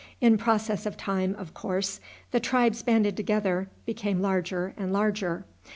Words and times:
In 0.19 0.35
process 0.35 0.87
of 0.87 0.97
time, 0.97 1.35
of 1.37 1.53
course, 1.53 1.99
the 2.31 2.39
tribes 2.39 2.81
banded 2.81 3.15
together 3.15 3.69
became 3.85 4.19
larger 4.19 4.73
and 4.75 4.91
larger. 4.91 5.45